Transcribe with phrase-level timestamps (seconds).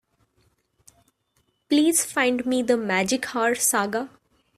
[1.69, 4.09] Please find me the Magic Hour saga.